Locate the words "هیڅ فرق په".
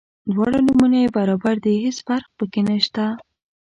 1.85-2.45